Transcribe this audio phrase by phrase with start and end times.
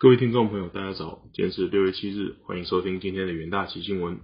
[0.00, 4.20] 各位听众朋友，大家早，今天是六月七日，欢迎收听今天的元大旗新闻。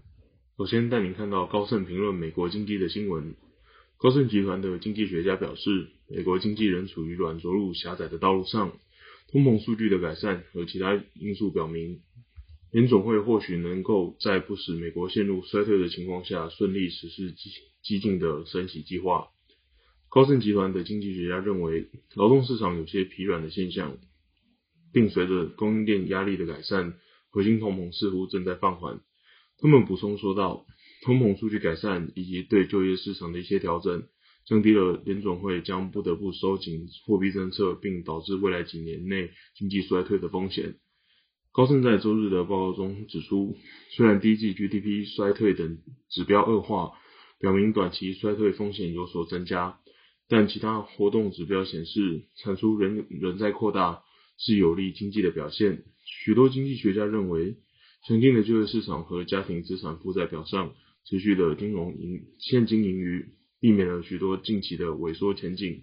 [0.57, 3.35] 首先带您看到高盛评论美国经济的新闻。
[3.99, 8.73] 高盛集团的经济学家表示，美国经济仍处于软着陆狭窄的道路上，
[9.29, 12.01] 通膨数据的改善和其他因素表明，
[12.73, 17.51] 联总会或许能够在不使美国陷入衰退的情况下，顺利实施激
[17.83, 19.29] 激进的升息计划。
[20.09, 23.99] 高盛集团的经济学家认为，劳动市场有些疲软的现象。
[24.97, 26.95] 并随着供应链压力的改善，
[27.29, 29.01] 核心通膨似乎正在放缓。
[29.59, 30.65] 他们补充说道，
[31.03, 34.05] 通膨数据改善以及对就业市场的一些调整，
[34.47, 40.77] 降低了联总会将不得不收紧货币政策，并导致未来几年内经济衰退的风险。
[41.53, 43.59] 高盛在周日的报告中指出，
[43.91, 45.77] 虽然第一季 GDP 衰退等
[46.09, 46.93] 指标恶化，
[47.39, 49.79] 表明短期衰退风险有所增加，
[50.27, 54.01] 但其他活动指标显示，产出仍仍在扩大。
[54.39, 55.85] 是有利经济的表现。
[56.05, 57.57] 许多经济学家认为，
[58.07, 60.75] 强劲的就业市场和家庭资产负债表上
[61.05, 63.27] 持续的金融盈现金盈余，
[63.61, 65.83] 避免了许多近期的萎缩前景。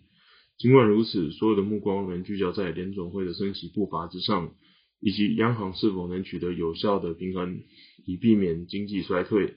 [0.58, 4.53] 尽管如此，所有的目光仍聚焦在联总会的升息步伐之上，
[5.02, 7.63] 以及央行是否能取得有效的平衡，
[8.06, 9.56] 以避免经济衰退。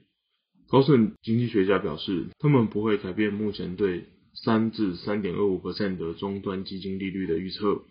[0.69, 7.83] 高盛经济学家表示，他们不会改变目前对三至三点二五的终端基金利率的预测。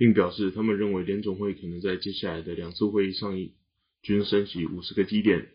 [0.00, 3.34] 并表示，他们认为联总会可能在接下来的两次会议上
[4.00, 5.48] 均升息五十个基点。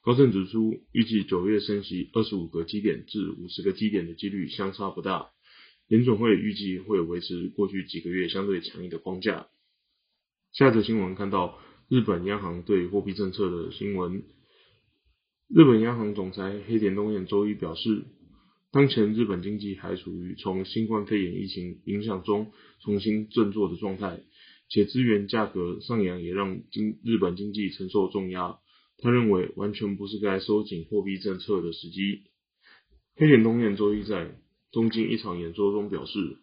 [0.00, 5.28] 高盛指出，预计九月升息二十五个基点至五十个基点的几率相差不大。
[5.86, 9.48] 联总会预计会维持过去几个月相对强硬的框架。
[10.54, 11.58] 下则新闻看到
[11.90, 14.22] 日本央行对货币政策的新闻。
[15.46, 18.06] 日本央行总裁黑田东彦周一表示。
[18.72, 24.20] 当前日本经济还处于从新冠肺炎疫情影响中重新振作的状态，
[24.68, 28.58] 且资源价格上扬也让经日本经济承受重压。
[28.98, 32.22] 他认为完全不是该收紧货币政策的时机。
[33.16, 34.30] 黑田东彦周一在
[34.70, 36.38] 东京一场演说中表示，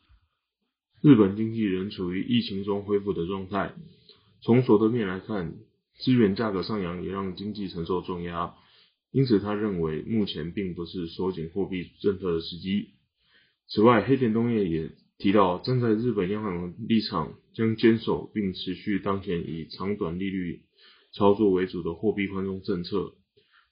[1.01, 3.73] 日本经济仍处于疫情中恢复的状态。
[4.41, 5.55] 从所得面来看，
[5.97, 8.53] 资源价格上扬也让经济承受重压。
[9.17, 12.89] 因此，他认为目前并不是收紧货币政策的时机。
[13.67, 20.61] 此外，黑田东彦也提到，站在日本央行的立场，将坚守并持续当前以长短利率
[21.13, 23.16] 操作为主的货币宽松政策，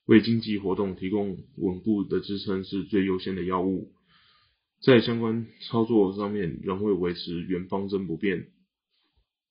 [0.07, 3.91] 为经济活动提供稳固的支撑是最优先的要务。
[4.81, 8.47] 在相关操作上面，仍会维持原方针不变。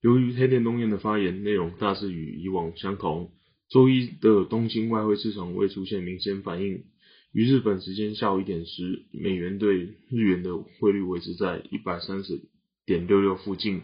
[0.01, 3.31] 由于黑田东彦的发言内容大致与以往相同。
[3.69, 6.83] 周一的东京外汇市场未出现明显反应。
[7.31, 12.41] 于日本时间下午一点时，美元对日元的汇率维持在一百三十
[12.85, 13.81] 点六六附近。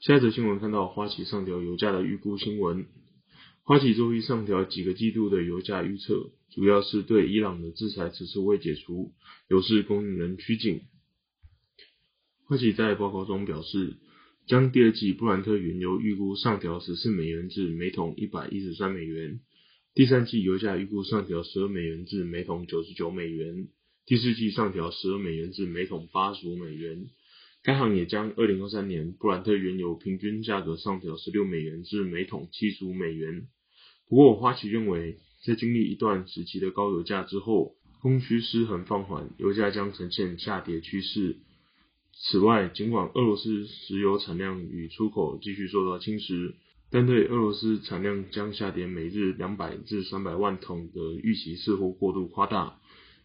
[0.00, 2.86] 下一则新闻看到花旗上调油价的预估新闻。
[3.64, 9.12] 花旗周一上调几个季度的油价预测，主要是对伊朗的制裁迟迟未解除，
[9.48, 10.82] 油市供应仍趋紧。
[12.44, 13.96] 花旗在报告中表示。
[14.48, 19.40] 将第二季布兰特原油预估上调十四美元至每桶一百一十三美元，
[19.92, 23.68] 第三季油价预估上调十二美元至每桶九十九美元，
[24.06, 27.08] 第四季上调十二美元至每桶八十五美元。
[27.62, 33.48] 该行也将二零二三年布兰特原油平均价格上调十六美元至每桶七十五美元。
[34.08, 41.36] 不过，花旗认为，在经历一段时期的高油价之后，供需失衡放缓，油价将呈现下跌趋势。
[42.20, 46.54] 此外，尽管俄罗斯石油产量与出口继续受到侵蚀，
[46.90, 52.80] 但对俄罗斯产量将下跌每日两百至三百万桶的预期似乎过度夸大。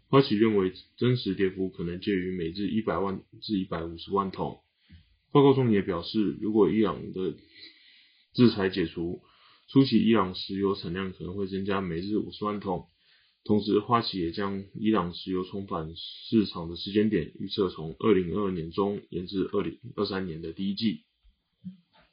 [0.09, 4.59] 花旗认为，真实跌幅可能介于每日一百万至一百五十万桶。
[5.31, 7.33] 报告中也表示，如果伊朗的
[8.35, 9.23] 制裁解除，
[9.69, 12.85] 初期伊朗石油产量可能会增加每日五十万桶。
[13.45, 21.01] 同时，花旗也将伊朗石油重返市场的时间点预测从二零二二年中延至二零二三年的第一季。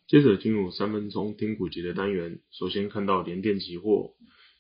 [0.08, 4.14] 接着进入三分钟听股节的单元，首先看到联电期货。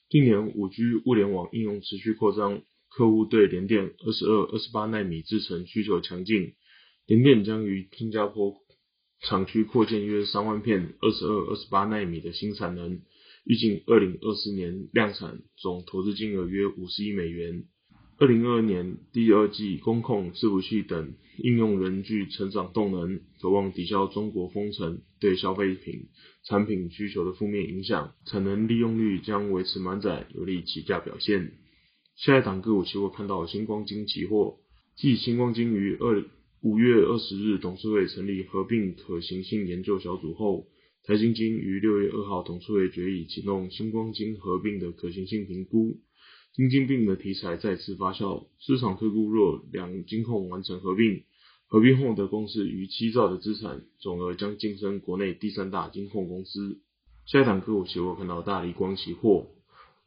[0.08, 6.54] 近年五 G 物联网应用持续扩张，客户对联电二十二、二十八纳米制程需求强劲。
[7.06, 8.54] 联电将于新加坡
[9.20, 13.00] 厂区扩建约三万片二十二、二十八纳米的新产能。
[13.44, 17.64] 预计二零二四年量产总投资金额约五十亿美元。
[18.18, 26.08] 二零二二年第二季，工控、伺服器等应用仍具成长动能，渴望抵消中国封城对消费品
[26.44, 31.52] 产品需求的负面影响，产能利用率将维持满载，有利起价表现。
[32.16, 34.58] 下一档个股期货看到星光金期货，
[34.96, 36.22] 继星光金于二
[36.60, 40.66] 五月二十日董事会成立合并可行性研究小组后。
[41.02, 45.98] 台新金于六月二号董事会决议启动星光金合并的可行性评估，
[46.54, 51.22] 金金并的题材再次发酵，市场推估若两金控完成合并，
[51.66, 56.80] 合并后的公司逾七兆的资产总额将晋升国内第三大金控公司。
[57.26, 59.48] 下一档个股期货看到大力光期货，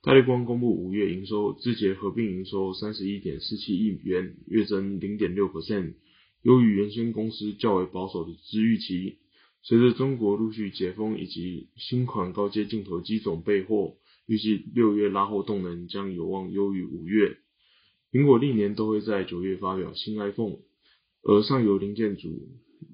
[0.04, 5.96] 大力光公布五月营收，字节合并营收三十一点四七亿元，月增零点六 percent，
[6.44, 9.18] 优于原先公司较为保守的之预期。
[9.66, 13.96] 随着中国陆续解封以及新款高阶镜头机种备货，
[14.26, 17.38] 预计六月拉货动能将有望优于五月。
[18.12, 20.58] 苹果历年都会在九月发表新 iPhone，
[21.24, 22.30] 而上游零件组、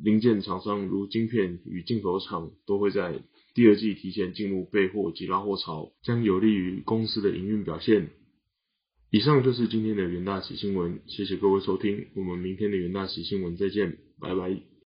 [0.01, 3.19] 零件厂商如晶片与镜头厂都会在
[3.56, 8.12] 第二季提前进入备货及拉货潮，将有利于公司的营运表现。
[9.10, 14.69] 以上就是今天的元大喜新闻，谢谢各位收听，我们明天的元大喜新闻再见，拜拜。